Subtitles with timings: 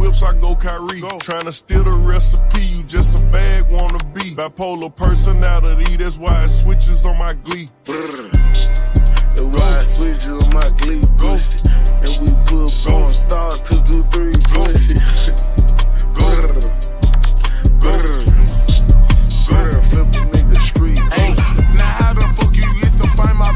[0.00, 1.00] whips, I go Kyrie.
[1.00, 1.18] Go.
[1.18, 4.34] Trying to steal the recipe, you just a bag wanna be.
[4.34, 7.68] Bipolar personality, that's why it switches on my glee.
[7.84, 11.02] That's why it switches on my glee.
[11.18, 11.68] Pussy.
[12.02, 14.94] And we put porn star two two three pussy.
[16.16, 16.26] Go.
[16.40, 16.48] Go.
[17.78, 17.92] Go.
[19.48, 19.80] Go.
[19.90, 20.98] Flip a nigga street.
[21.12, 21.34] Hey,
[21.76, 23.49] now how the fuck you get to find my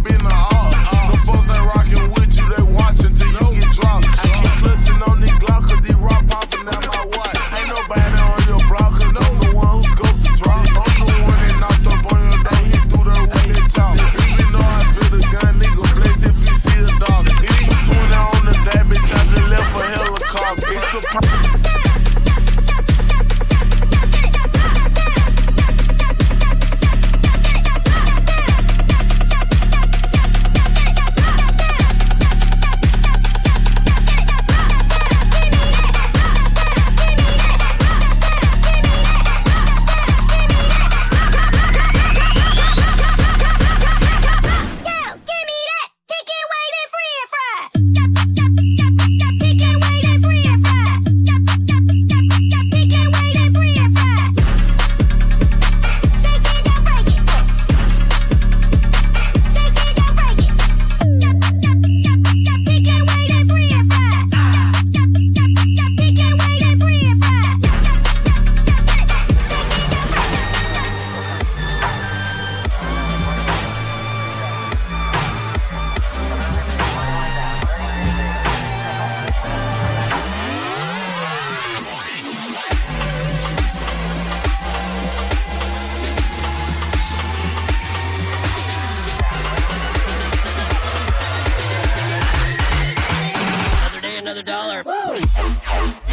[95.63, 96.04] hey, hey.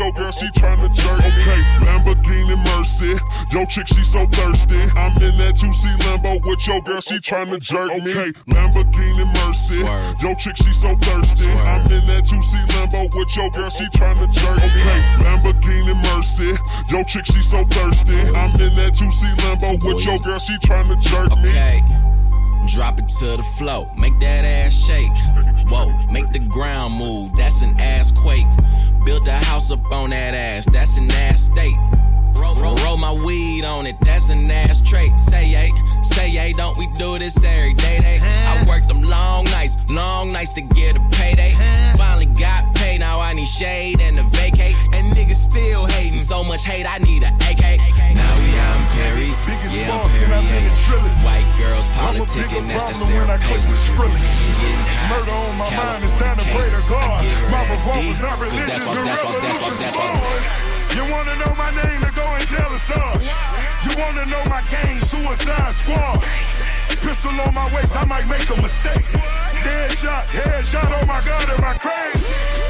[0.00, 1.20] Your girl, she tryna jerk.
[1.20, 3.20] Okay, Lamborghini Mercy.
[3.52, 4.80] Yo, chick, she so thirsty.
[4.96, 8.10] I'm in that 2C Lambo with your girl, she tryna jerk me.
[8.10, 9.84] Okay, Lamborghini Mercy.
[10.24, 11.52] Yo, chick, she so thirsty.
[11.52, 14.80] I'm in that 2C Lambo with your girl, she tryna jerk me.
[14.80, 16.56] Okay, Lamborghini Mercy.
[16.88, 18.18] Yo, chick, she so thirsty.
[18.40, 21.50] I'm in that 2C Lambo with your girl, she tryna jerk me.
[21.50, 21.84] Okay.
[22.66, 25.10] Drop it to the floor, make that ass shake.
[25.68, 28.46] Whoa, make the ground move, that's an ass quake.
[29.04, 31.76] Build a house up on that ass, that's an ass state.
[32.34, 35.18] Roll, roll, roll my weed on it, that's an ass trait.
[35.18, 35.70] Say yay,
[36.02, 37.98] say yay, don't we do this every day?
[37.98, 38.18] Day.
[38.22, 41.52] I worked them long nights, long nights to get a payday.
[41.96, 44.76] Finally got paid, now I need shade and a vacate.
[44.96, 47.62] And niggas still hating, so much hate, I need a AK.
[48.16, 50.68] Now we out in Perry, Biggest yeah, boss and I'm in Perrier.
[50.70, 51.18] the trillest.
[51.24, 54.10] White girls I'm a bigger politicking, that's the problem when I Sarah click with Palin.
[54.10, 54.24] Skrillex.
[54.60, 56.90] Getting Murder on my mind, it's time to California pray to.
[56.90, 57.10] God.
[57.10, 59.70] I give her My that revolver's not religious, that's the what- that's what- that's what-
[59.70, 60.42] revolution's that's what- born.
[60.96, 62.88] You wanna know my name, to go and tell the uh.
[62.90, 63.26] Sarge.
[63.86, 66.18] You wanna know my gang, Suicide Squad.
[67.00, 69.04] Pistol on my waist, I might make a mistake.
[69.64, 72.69] Dead shot, head shot, oh my God, am I crazy?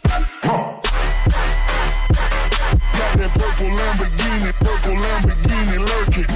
[3.61, 6.29] Purple Lamborghini, purple Lamborghini lurking.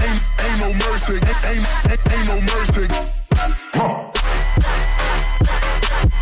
[0.00, 2.86] Ain't, ain't no mercy, ain't, ain't, ain't, no mercy.
[3.76, 4.08] Huh.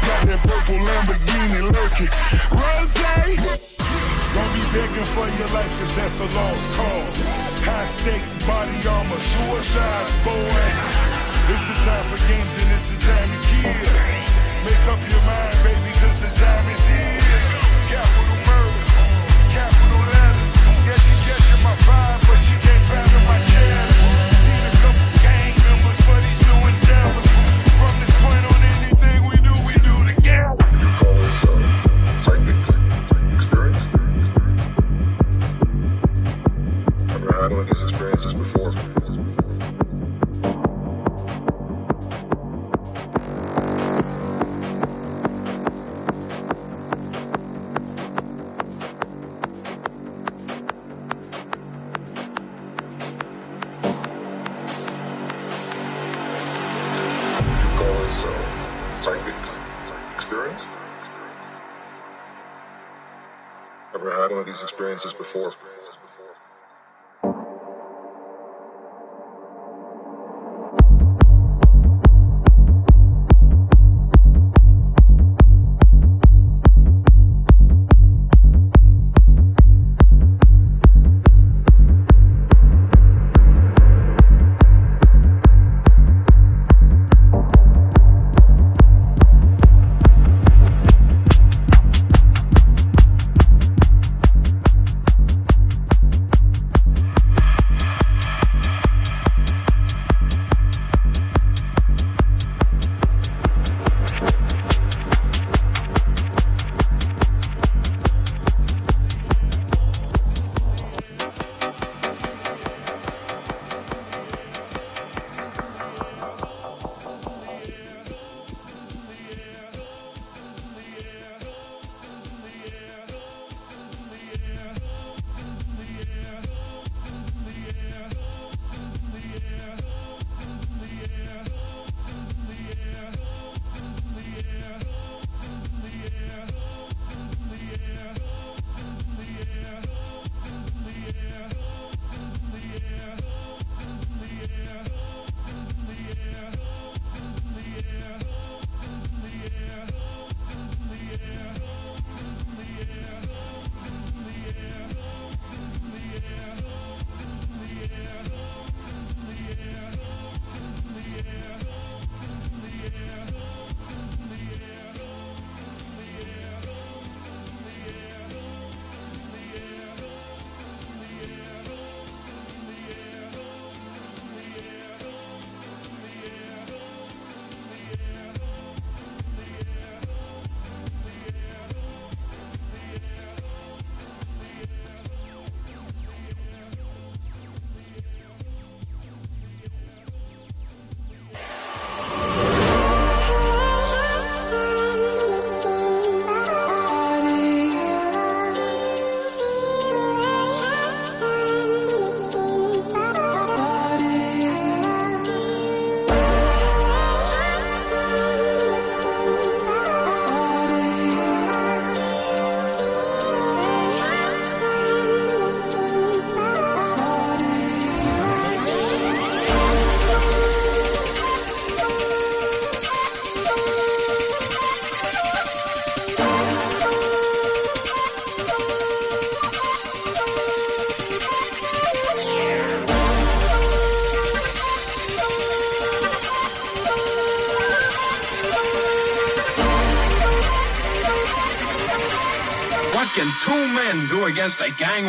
[0.06, 2.10] Got that purple Lamborghini lurking.
[2.50, 2.94] Rose,
[4.34, 7.24] don't be begging for your life, cause that's a lost cause.
[7.62, 10.62] High stakes, body armor, suicide, boy.
[11.52, 14.29] It's the time for games and it's the time to kill.
[14.64, 17.20] Make up your mind, baby, cause the time is here.
[17.88, 18.84] Capital murder,
[19.56, 20.50] capital letters.
[20.84, 22.19] Yeah, she catching my vibe,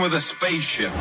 [0.01, 0.91] with a spaceship?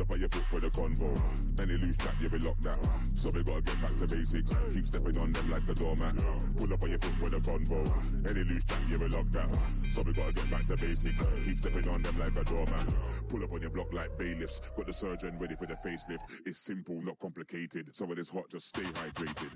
[0.00, 1.60] Pull up on your foot for the convo.
[1.60, 2.78] Any loose trap, yeah, be locked that.
[3.12, 4.56] So we gotta get back to basics.
[4.72, 6.16] Keep stepping on them like a doormat.
[6.56, 8.30] Pull up on your foot for the convo.
[8.30, 9.48] Any loose trap, yeah, be locked that.
[9.90, 11.26] So we gotta get back to basics.
[11.44, 12.94] Keep stepping on them like a doormat.
[13.28, 14.60] Pull up on your block like bailiffs.
[14.74, 16.22] Got the surgeon ready for the facelift.
[16.46, 17.94] It's simple, not complicated.
[17.94, 19.52] So when it's hot, just stay hydrated.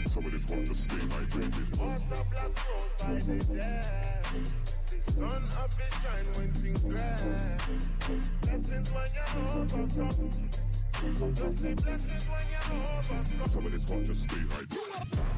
[0.09, 1.73] So when it's hot, just stay hydrated.
[1.73, 1.77] A
[2.09, 4.45] black rose by the dam.
[4.91, 7.61] The sun of it shine when things grand.
[8.43, 10.76] Blessings when you overcome.
[10.97, 13.49] Just say blessings when you overcome.
[13.51, 15.37] So when it's hot, just stay hydrated.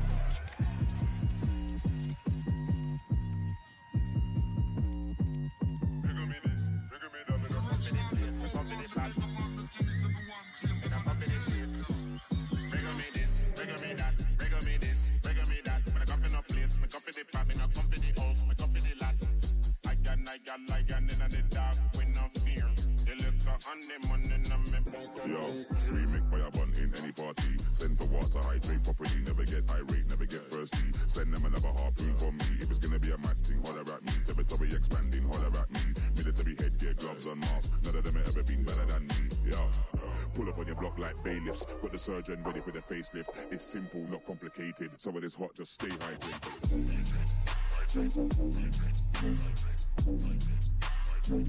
[25.26, 27.56] Yo, we make fire bun in any party.
[27.70, 29.20] Send for water, hydrate properly.
[29.26, 30.92] Never get irate, never get thirsty.
[31.06, 32.44] Send them another harpoon for me.
[32.60, 34.12] If it's gonna be a mad thing, holler at me.
[34.24, 35.80] Territory expanding, holler at me.
[36.16, 37.70] Military headgear, gloves and mask.
[37.84, 39.28] None of them have ever been better than me.
[39.50, 39.58] Yo,
[40.34, 41.64] pull up on your block like bailiffs.
[41.64, 43.52] Got the surgeon ready for the facelift.
[43.52, 44.90] It's simple, not complicated.
[44.96, 46.54] So when it's hot, just stay hydrated.
[51.28, 51.44] Don't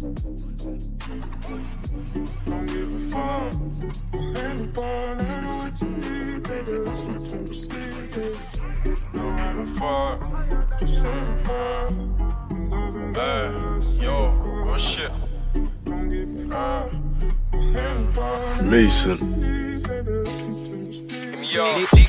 [2.67, 3.53] give a fuck.
[4.35, 8.97] Anybody what you need, baby, that's what you need.
[9.13, 10.19] Don't give a fuck.
[10.81, 11.87] Just say hi.
[12.69, 14.15] Loving Hey, yo,
[14.67, 15.13] oh shit.
[15.85, 16.91] Don't give a fuck.
[17.53, 19.17] Anybody Mason.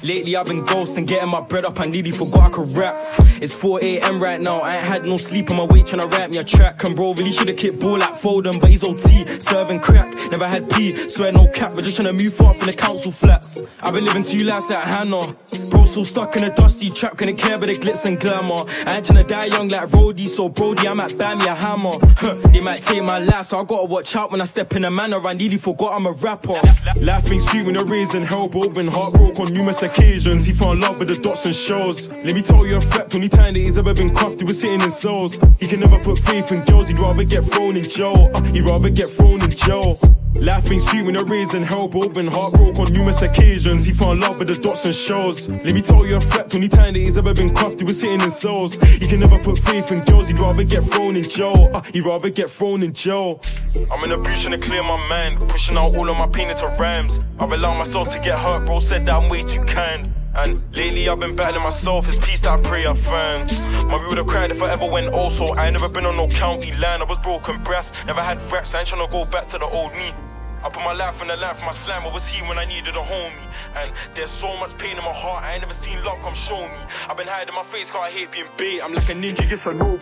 [0.02, 1.78] Lately I've been ghosting, getting my bread up.
[1.78, 2.94] I nearly forgot I could rap.
[3.42, 4.22] It's 4 a.m.
[4.22, 4.60] right now.
[4.60, 6.82] I ain't had no sleep on my way trying to rap me a track.
[6.84, 10.14] And bro, really should've kicked ball like Foden, but he's OT, serving crack.
[10.30, 11.72] Never had P, swear no cap.
[11.72, 13.62] We're just trying to move far from the council flats.
[13.82, 15.34] I've been living two lives like Hannah.
[15.68, 18.64] Bro, so stuck in a dusty trap, couldn't care about the glitz and glamour.
[18.86, 21.54] I ain't trying to die young like Roddy, so Brody, I might buy me a
[21.54, 21.92] hammer.
[22.16, 24.84] Huh, they might take my life, so I gotta watch out when I step in
[24.84, 25.26] a manner.
[25.26, 26.60] I nearly forgot I'm a rapper.
[27.00, 28.68] Life ain't sweet when you're raising hell, bro.
[28.68, 30.46] Been heartbroken numerous occasions.
[30.46, 32.08] He fell in love with the dots and shows.
[32.08, 34.60] Let me tell you a fact, only time that he's ever been cuffed, he was
[34.60, 35.38] sitting in cells.
[35.58, 38.30] He can never put faith in girls, he'd rather get thrown in jail.
[38.34, 39.98] Uh, he'd rather get thrown in jail.
[40.34, 42.08] Life ain't sweet when you're raising hell, bro.
[42.08, 43.84] Been heartbroken on numerous occasions.
[43.84, 45.48] He found love with the dots and shows.
[45.48, 48.00] Let me tell you a fact, only time that he's ever been cuffed, he was
[48.00, 48.76] sitting in cells.
[48.76, 51.70] He can never put faith in girls, he'd rather get thrown in jail.
[51.74, 53.42] Uh, he'd rather get thrown in jail.
[53.90, 56.48] I'm in a booth trying to clear my mind, pushing out all of my pain
[56.48, 57.20] into rhymes.
[57.38, 58.80] I've allowed myself to get hurt, bro.
[58.80, 60.14] Said that I'm way too kind.
[60.34, 63.50] And lately I've been battling myself, it's peace that I pray I find.
[63.88, 65.44] Mommy would've cried if I ever went also.
[65.54, 68.74] I ain't never been on no county line, I was broken brass, never had racks,
[68.74, 70.12] I ain't tryna go back to the old me.
[70.62, 72.64] I put my life in the line for my slam, I was here when I
[72.64, 73.32] needed a homie.
[73.74, 76.60] And there's so much pain in my heart, I ain't never seen love come show
[76.60, 76.78] me.
[77.08, 79.60] I've been hiding my face cause I hate being bait, I'm like a ninja, yes
[79.66, 79.98] I know.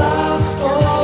[0.00, 0.97] Of a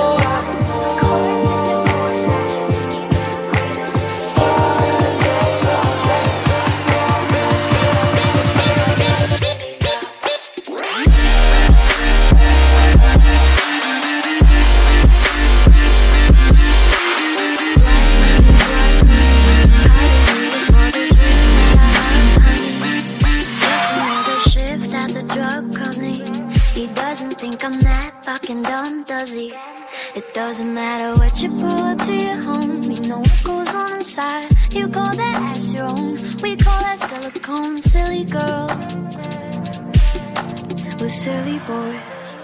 [41.67, 42.37] boys.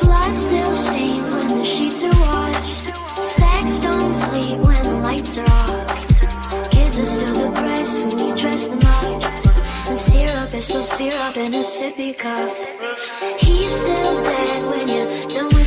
[0.00, 2.96] Blood still stains when the sheets are washed.
[3.22, 6.70] Sex don't sleep when the lights are off.
[6.70, 9.24] Kids are still depressed when you dress them up.
[9.88, 12.50] And syrup is still syrup in a sippy cup.
[13.38, 15.61] He's still dead when you're done with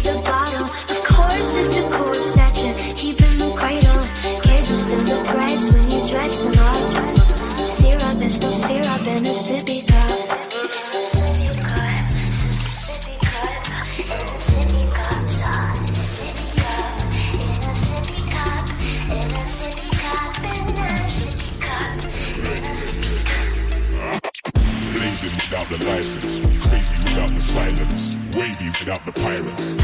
[29.21, 29.75] pirates.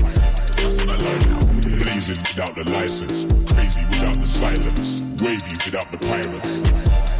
[0.57, 1.51] That's what I.
[1.81, 6.61] Blazing without the license, crazy without the silence, wavy without the pirates.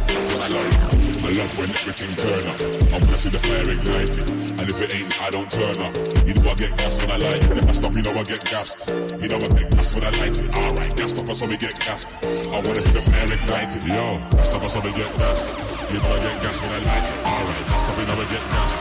[0.06, 1.02] That's what I.
[1.22, 2.58] I love when everything turn up.
[2.92, 4.26] I'm gonna see the fire ignited,
[4.58, 5.94] and if it ain't, I don't turn up.
[6.26, 7.62] You know I get gassed when I light it.
[7.62, 8.90] If I stop, you know I get gassed.
[8.90, 10.50] You know I get gassed when I light it.
[10.58, 12.14] Alright, gassed up, I saw me get gassed.
[12.26, 13.82] I wanna see the fire ignited.
[13.86, 15.46] Yo, gassed up, I saw me get gassed.
[15.94, 17.16] You know I get gassed when I light it.
[17.22, 18.78] Alright, gassed up, you know I get gassed.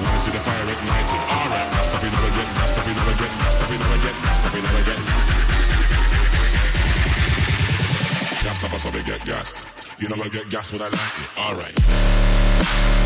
[0.00, 1.41] Wanna see the fire ignited.
[10.20, 11.38] I get gassed when I like it.
[11.38, 13.01] Alright.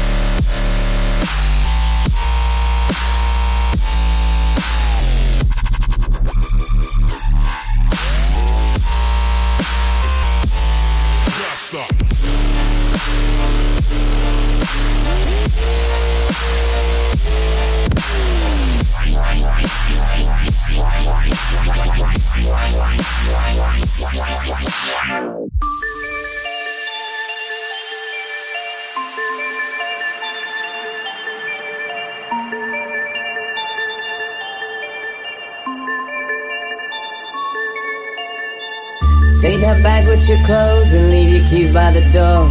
[40.28, 42.50] Your clothes and leave your keys by the door.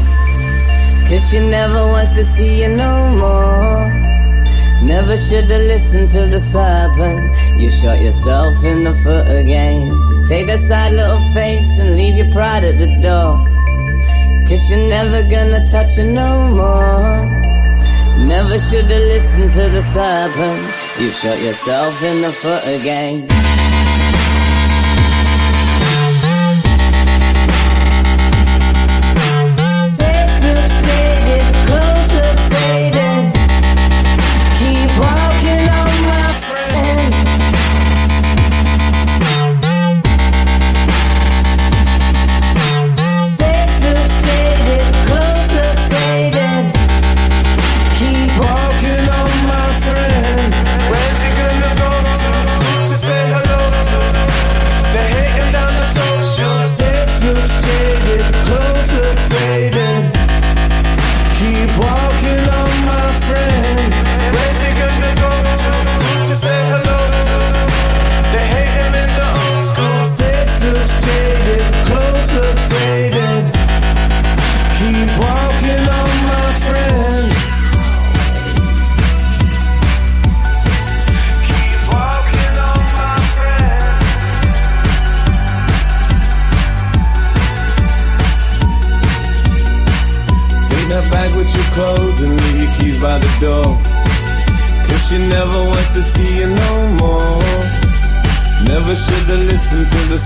[1.08, 3.92] Cause she never wants to see you no more.
[4.82, 7.36] Never should've listened to the serpent.
[7.60, 9.92] You shot yourself in the foot again.
[10.28, 13.44] Take that sad little face and leave your pride at the door.
[14.48, 18.26] Cause you're never gonna touch her no more.
[18.26, 20.74] Never should've listened to the serpent.
[21.00, 23.45] You shot yourself in the foot again.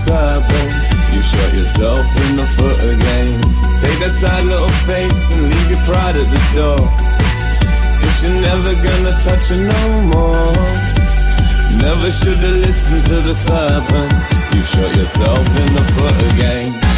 [0.05, 0.71] Serpent.
[1.13, 3.41] You shot yourself in the foot again.
[3.75, 6.83] Take that sad little face and leave your pride at the door.
[7.99, 9.83] Cause you're never gonna touch her no
[10.13, 10.55] more.
[11.83, 14.11] Never should've listened to the serpent.
[14.55, 16.88] You shot yourself in the foot again.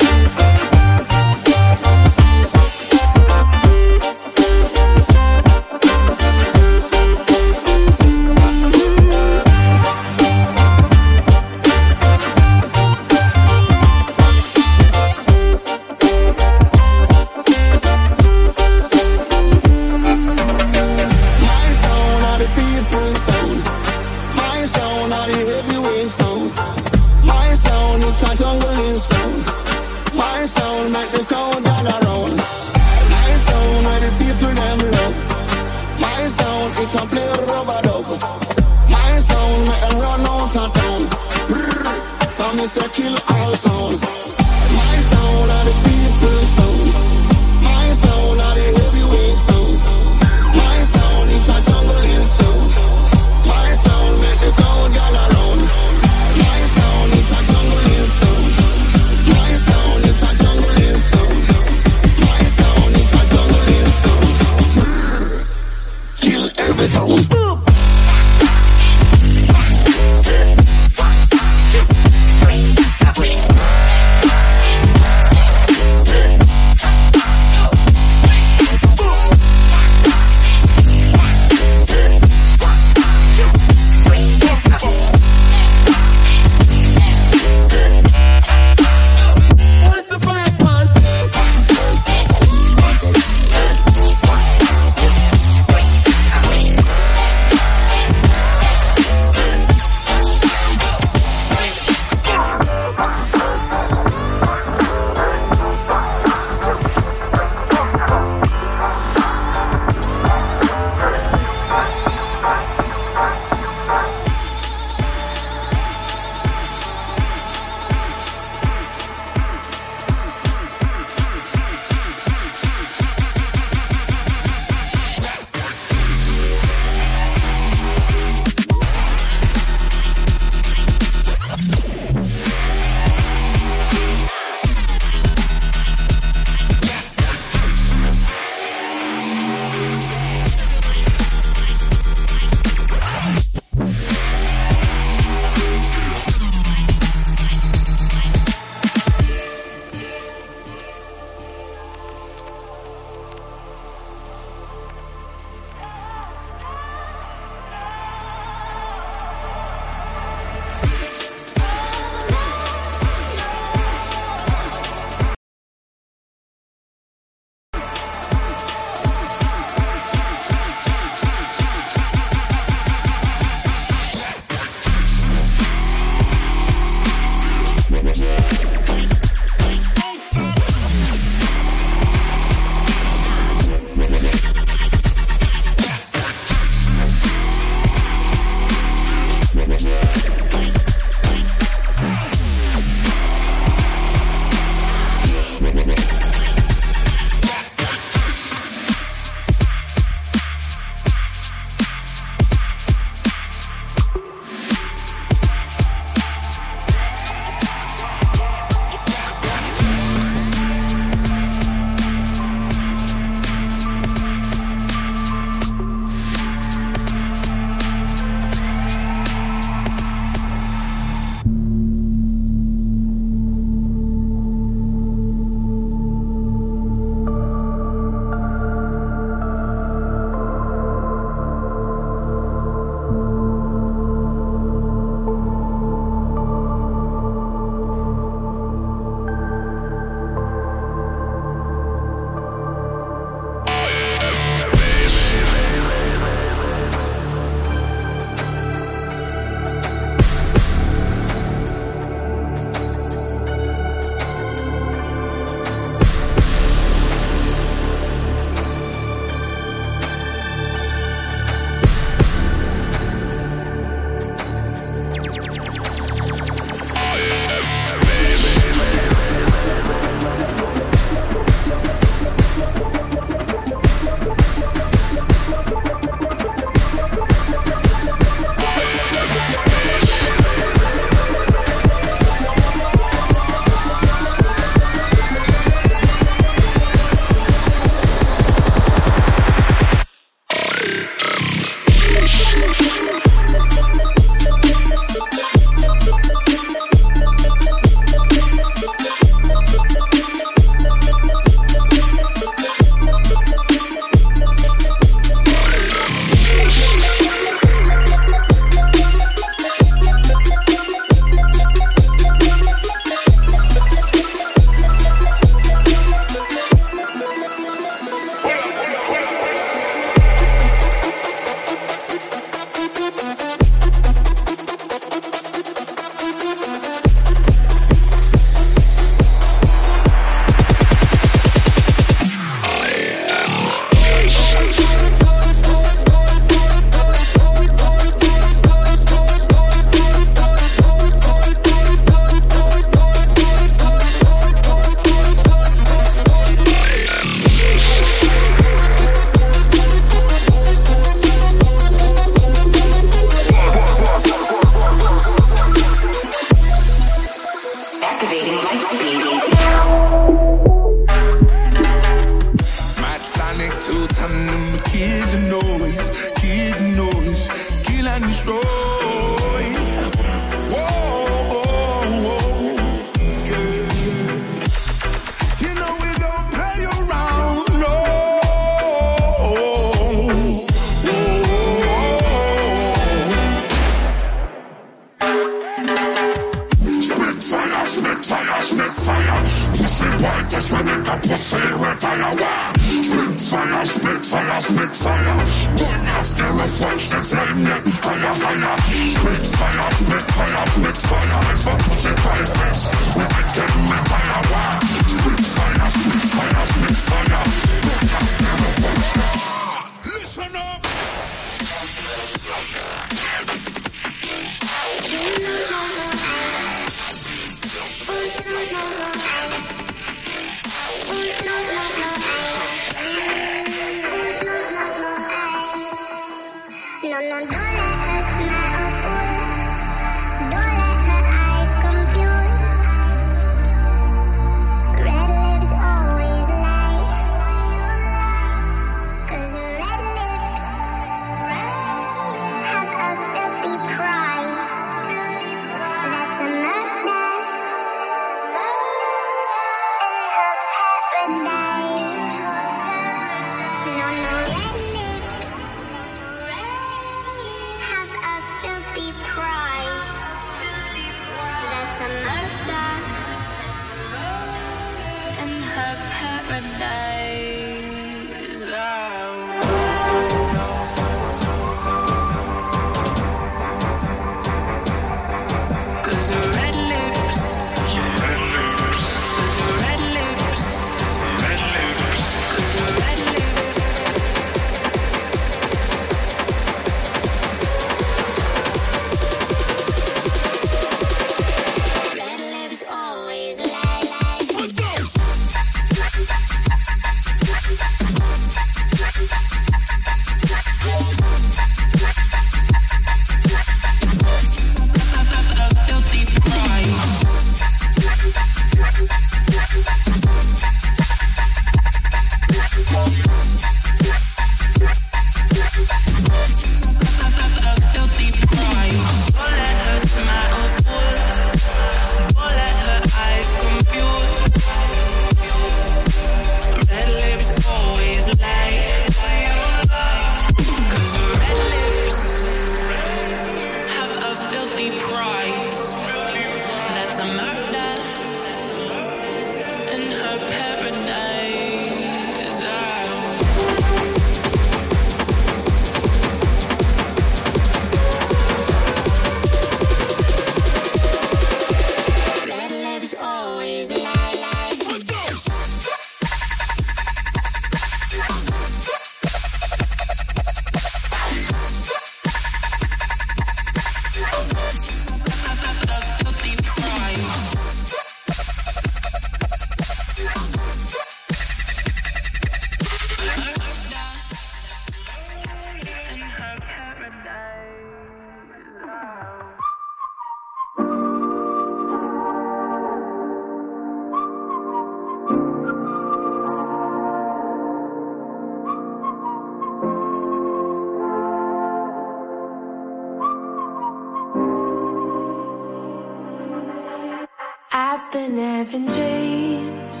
[598.18, 600.00] Been having dreams,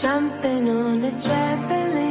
[0.00, 2.09] jumping on a trampoline,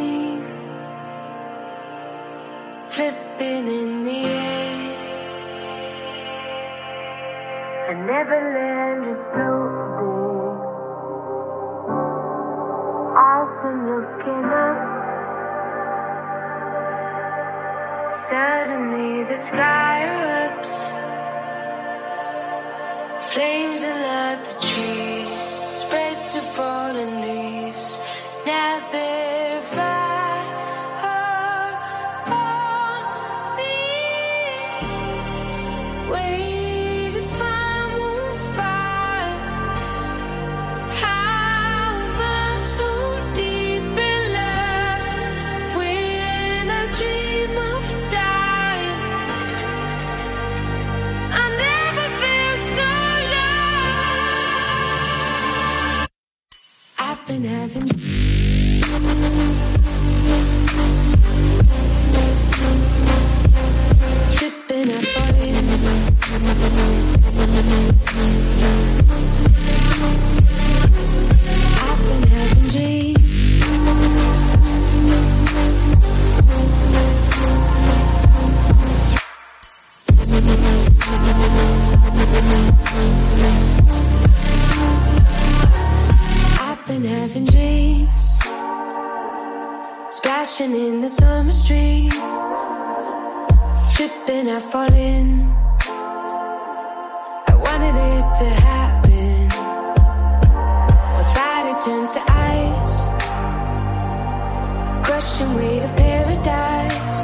[105.39, 107.21] Crushing weight of paradise.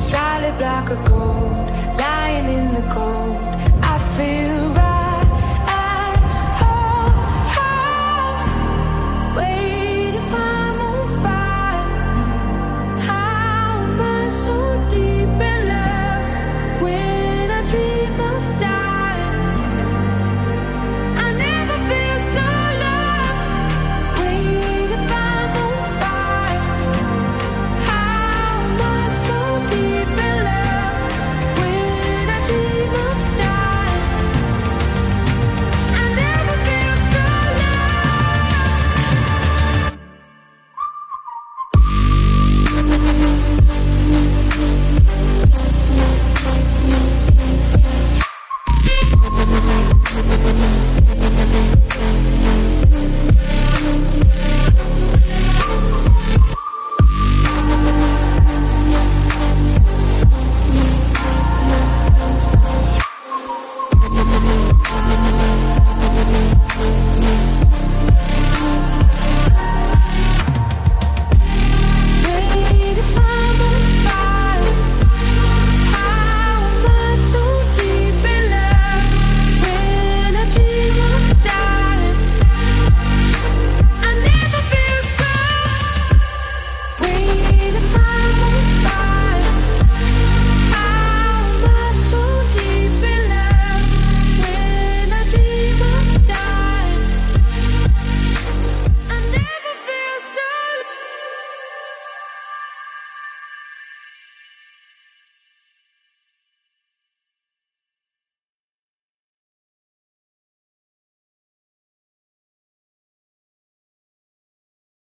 [0.00, 1.70] Solid block of gold.
[1.98, 3.36] Lying in the cold.
[3.82, 4.67] I feel